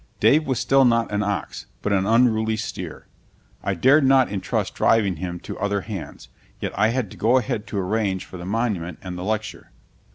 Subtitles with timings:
[0.19, 3.05] Dave was still not an ox, but an unruly steer.
[3.63, 6.27] I dared not intrust driving him to other hands,
[6.59, 9.69] yet I had to go ahead to arrange for the monument and the lecture.